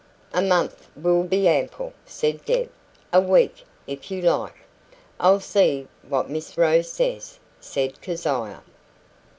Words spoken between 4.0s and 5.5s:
you like." "I'll